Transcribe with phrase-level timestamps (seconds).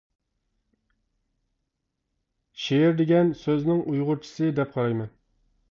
[2.63, 5.17] شېئىر دېگەن سۆزنىڭ ئۇيغۇرچىسى دەپ قارايمەن.